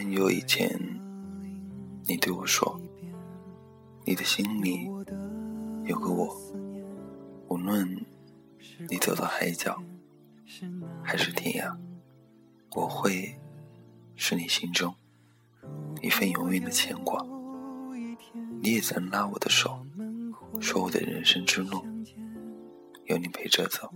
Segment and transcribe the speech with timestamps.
[0.00, 0.66] 很久以前，
[2.06, 2.80] 你对我说，
[4.06, 4.90] 你的心里
[5.84, 6.34] 有个我，
[7.48, 7.86] 无论
[8.88, 9.78] 你走到海角
[11.04, 11.76] 还是天涯，
[12.74, 13.38] 我会
[14.16, 14.94] 是你心中
[16.00, 17.22] 一份永远的牵挂。
[18.62, 19.84] 你也曾拉我的手，
[20.62, 21.84] 说我的人生之路
[23.04, 23.92] 有你陪着走，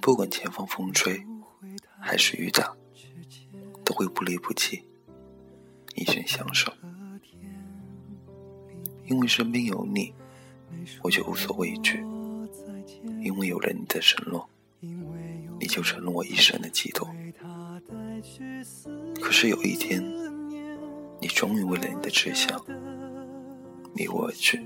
[0.00, 1.22] 不管前方风吹
[2.00, 2.74] 还是雨打。
[3.90, 4.84] 都会不离不弃，
[5.96, 6.72] 一生相守。
[9.08, 10.14] 因为身边有你，
[11.02, 11.96] 我就无所畏惧；
[13.20, 14.48] 因为有了你的承诺，
[15.58, 17.12] 你就成了我一生的寄托。
[19.20, 20.00] 可是有一天，
[21.20, 22.64] 你终于为了你的志向
[23.96, 24.64] 离我而去，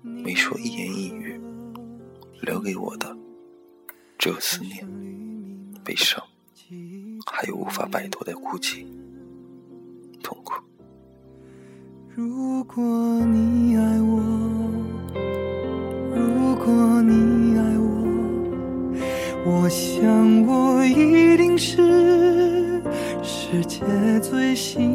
[0.00, 1.38] 没说一言一语，
[2.40, 3.14] 留给我的
[4.18, 4.88] 只有思念、
[5.84, 6.24] 悲伤。
[7.32, 8.84] 还有无法摆脱的孤寂、
[10.22, 10.54] 痛苦。
[12.08, 12.82] 如果
[13.26, 14.20] 你爱我，
[16.14, 17.86] 如果你爱我，
[19.46, 22.82] 我想我一定是
[23.22, 23.80] 世界
[24.20, 24.89] 最幸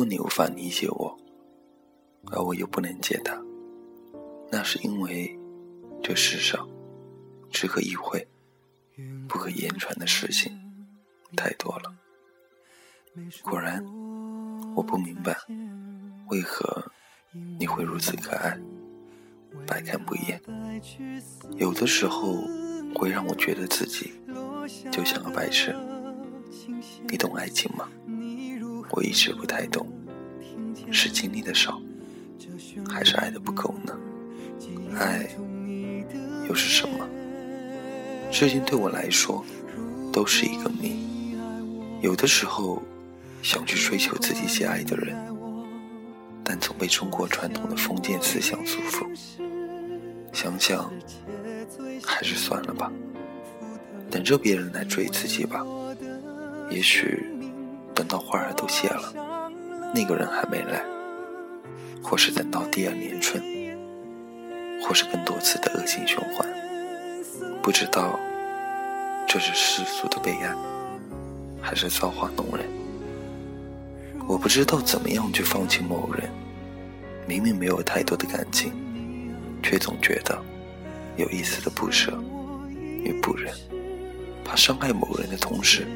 [0.00, 1.18] 如果你无法理解我，
[2.32, 3.38] 而我又不能解答，
[4.50, 5.38] 那是因为
[6.02, 6.66] 这世上
[7.50, 8.26] 只可意会
[9.28, 10.58] 不可言传的事情
[11.36, 11.94] 太多了。
[13.42, 13.84] 果然，
[14.74, 15.36] 我不明白
[16.30, 16.90] 为何
[17.58, 18.58] 你会如此可爱，
[19.66, 20.40] 百看不厌。
[21.58, 22.38] 有的时候
[22.94, 24.14] 会让我觉得自己
[24.90, 25.76] 就像个白痴。
[27.06, 27.86] 你懂爱情吗？
[28.90, 29.86] 我一直不太懂，
[30.90, 31.80] 是经历的少，
[32.88, 33.96] 还是爱的不够呢？
[34.98, 35.28] 爱
[36.48, 37.06] 又是什么？
[38.32, 39.44] 事情对我来说
[40.12, 41.36] 都是一个谜。
[42.00, 42.82] 有的时候
[43.42, 45.16] 想去追求自己喜爱的人，
[46.42, 49.06] 但总被中国传统的封建思想束缚。
[50.32, 50.92] 想想，
[52.04, 52.90] 还是算了吧，
[54.10, 55.64] 等着别人来追自己吧。
[56.70, 57.24] 也许。
[58.00, 59.12] 等到花儿都谢了，
[59.94, 60.82] 那个人还没来，
[62.02, 63.42] 或是等到第二年春，
[64.82, 66.48] 或是更多次的恶性循环，
[67.60, 68.18] 不知道
[69.28, 70.56] 这是世俗的悲哀，
[71.60, 72.66] 还是造化弄人。
[74.26, 76.30] 我不知道怎么样去放弃某人，
[77.26, 78.72] 明明没有太多的感情，
[79.62, 80.42] 却总觉得
[81.18, 82.18] 有一丝的不舍
[83.04, 83.54] 与不忍，
[84.42, 85.86] 怕伤害某人的同时，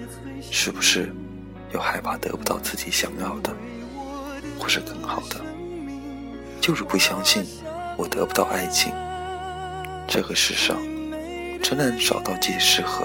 [0.51, 1.11] 是不是？
[1.75, 3.53] 又害怕得不到自己想要的，
[4.59, 5.45] 或是更好的，
[6.61, 7.45] 就是不相信
[7.99, 8.95] 我得不到爱情。
[10.07, 10.81] 这个世上
[11.61, 13.05] 真难找到既适合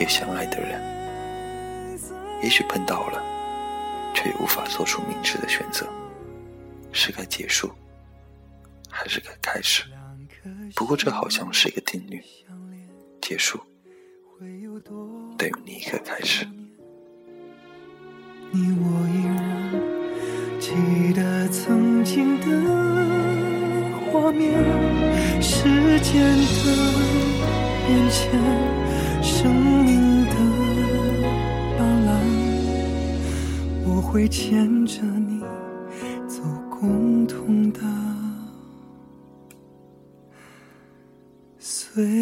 [0.00, 0.80] 又相爱的人。
[2.42, 3.22] 也许碰到了，
[4.14, 5.86] 却也无法做出明智的选择，
[6.92, 7.70] 是该结束，
[8.88, 9.84] 还是该开始？
[10.74, 12.24] 不过这好像是一个定律：
[13.20, 13.60] 结束
[15.36, 16.48] 等于另一个开始。
[18.54, 19.32] 你我依然
[20.60, 20.70] 记
[21.14, 22.46] 得曾经的
[24.10, 24.52] 画面，
[25.40, 25.64] 时
[26.00, 26.64] 间的
[27.86, 28.30] 变迁，
[29.22, 30.34] 生命的
[31.78, 32.10] 斑斓，
[33.86, 35.40] 我会牵着你
[36.28, 37.80] 走共同的
[41.58, 42.21] 岁。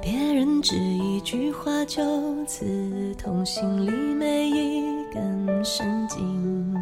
[0.00, 6.74] 别人只一句话就刺痛心里每一根神经。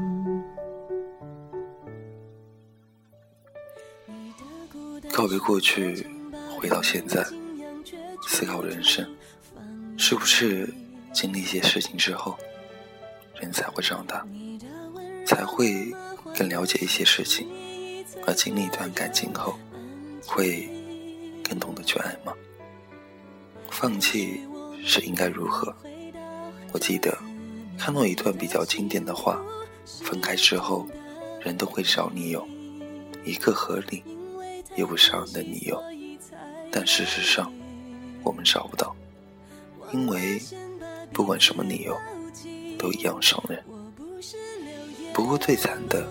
[5.13, 6.07] 告别过去，
[6.59, 7.25] 回到现在，
[8.27, 9.09] 思考人生，
[9.97, 10.73] 是不是
[11.13, 12.37] 经历一些事情之后？
[13.41, 14.27] 人才会长大，
[15.27, 15.95] 才会
[16.37, 17.47] 更了解一些事情，
[18.27, 19.55] 而经历一段感情后，
[20.27, 20.69] 会
[21.43, 22.33] 更懂得去爱吗？
[23.75, 24.41] 放弃
[24.85, 25.75] 是应该如何？
[26.73, 27.13] 我记得
[27.77, 29.43] 看到一段比较经典的话：
[29.85, 30.87] 分开之后，
[31.41, 32.47] 人都会找理由，
[33.25, 34.05] 一个合理
[34.77, 35.83] 又不伤人的理由。
[36.71, 37.53] 但事实上，
[38.23, 38.95] 我们找不到，
[39.93, 40.41] 因为
[41.13, 41.99] 不管什么理由。
[42.77, 43.65] 都一样伤人。
[45.15, 46.07] 不过最惨的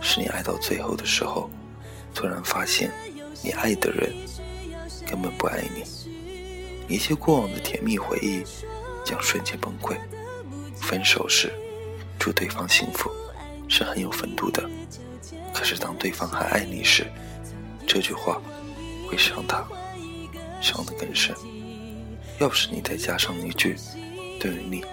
[0.00, 1.50] 是，你爱到最后的时候，
[2.14, 2.90] 突然发现
[3.42, 4.10] 你爱的人
[5.06, 5.84] 根本不爱你，
[6.88, 8.42] 一切过往的甜蜜回忆
[9.04, 9.96] 将瞬间崩溃。
[10.76, 11.52] 分手时
[12.18, 13.10] 祝对方幸福
[13.68, 14.68] 是很有风度的，
[15.52, 17.06] 可是当对方还爱你时，
[17.86, 18.40] 这句话
[19.08, 19.66] 会伤他，
[20.60, 21.34] 伤得更深。
[22.38, 23.76] 要是你再加上一句
[24.40, 24.84] “对于你”。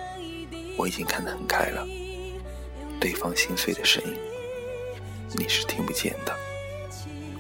[0.78, 1.86] 我已经看得很开了，
[3.00, 4.18] 对方心碎的声音，
[5.34, 6.36] 你是听不见的。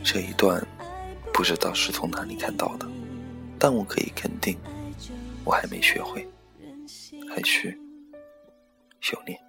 [0.03, 0.61] 这一段
[1.33, 2.85] 不知道是从哪里看到的，
[3.63, 4.57] 但我可以肯定，
[5.45, 6.27] 我还没学会，
[7.29, 7.79] 还需
[8.99, 9.39] 修炼。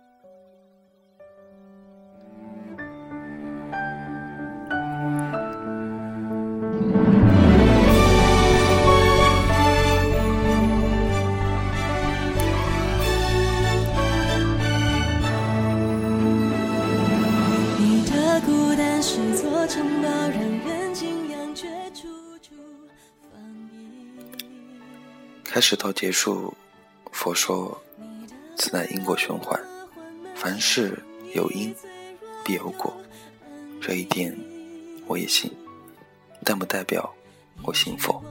[25.52, 26.56] 开始到结束，
[27.10, 27.78] 佛说，
[28.56, 29.60] 此乃因果循环，
[30.34, 30.98] 凡事
[31.34, 31.74] 有因
[32.42, 32.98] 必有果，
[33.78, 34.34] 这一点
[35.06, 35.52] 我也信，
[36.42, 37.14] 但不代表
[37.64, 38.24] 我信佛。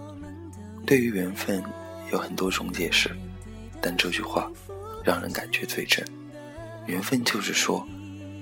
[0.83, 1.63] 对于缘分
[2.11, 3.15] 有很多种解释，
[3.79, 4.51] 但这句话
[5.03, 6.03] 让人感觉最真。
[6.87, 7.87] 缘分就是说，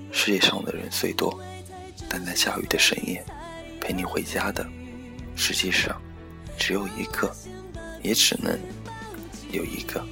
[0.09, 1.37] 世界上的人虽多，
[2.07, 3.21] 但在下雨的深夜
[3.81, 4.65] 陪你回家的，
[5.35, 6.01] 实际上
[6.57, 7.29] 只有一个。
[8.01, 8.57] 也只能
[9.51, 10.03] 有一个。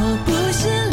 [0.00, 0.87] 我不是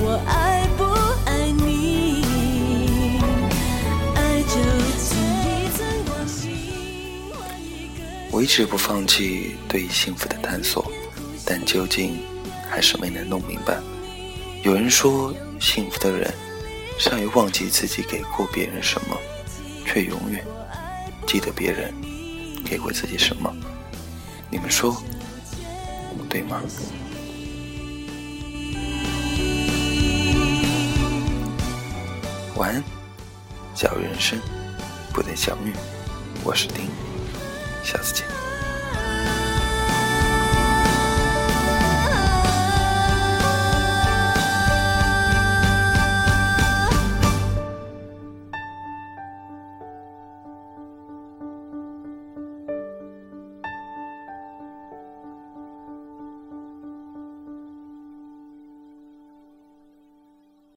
[0.00, 0.84] 我爱不
[1.26, 2.22] 爱你？
[4.14, 4.54] 爱就
[4.98, 5.08] 存
[5.52, 6.10] 一寸光
[6.44, 6.46] 阴。
[8.30, 10.90] 我一直不放弃对幸福的探索，
[11.44, 12.18] 但究竟
[12.70, 13.78] 还是没能弄明白。
[14.62, 16.32] 有人说，幸福的人
[16.98, 19.16] 善于忘记自己给过别人什么。
[19.84, 20.44] 却永远
[21.28, 21.92] 记得别人
[22.64, 23.54] 给过自己什么，
[24.48, 24.96] 你们说
[26.26, 26.62] 对吗？
[32.56, 32.82] 晚安，
[33.74, 34.40] 假如人生
[35.12, 35.74] 不再相遇，
[36.42, 36.86] 我是丁，
[37.84, 38.37] 下次见。